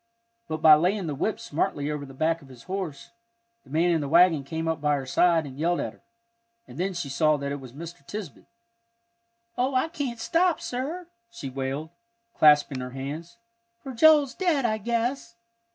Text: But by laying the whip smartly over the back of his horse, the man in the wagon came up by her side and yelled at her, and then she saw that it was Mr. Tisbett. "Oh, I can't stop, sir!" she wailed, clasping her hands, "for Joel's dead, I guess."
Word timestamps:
But 0.47 0.63
by 0.63 0.73
laying 0.73 1.05
the 1.05 1.13
whip 1.13 1.39
smartly 1.39 1.91
over 1.91 2.07
the 2.07 2.15
back 2.15 2.41
of 2.41 2.47
his 2.49 2.63
horse, 2.63 3.11
the 3.63 3.69
man 3.69 3.91
in 3.91 4.01
the 4.01 4.07
wagon 4.09 4.43
came 4.43 4.67
up 4.67 4.81
by 4.81 4.95
her 4.95 5.05
side 5.05 5.45
and 5.45 5.59
yelled 5.59 5.79
at 5.79 5.93
her, 5.93 6.01
and 6.67 6.79
then 6.79 6.95
she 6.95 7.07
saw 7.07 7.37
that 7.37 7.51
it 7.51 7.59
was 7.59 7.73
Mr. 7.73 8.03
Tisbett. 8.07 8.47
"Oh, 9.59 9.75
I 9.75 9.89
can't 9.89 10.17
stop, 10.19 10.59
sir!" 10.59 11.05
she 11.29 11.51
wailed, 11.51 11.91
clasping 12.33 12.79
her 12.79 12.89
hands, 12.97 13.37
"for 13.83 13.93
Joel's 13.93 14.33
dead, 14.33 14.65
I 14.65 14.79
guess." 14.79 15.35